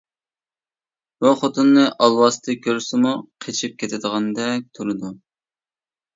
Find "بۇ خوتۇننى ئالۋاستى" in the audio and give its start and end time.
1.25-2.57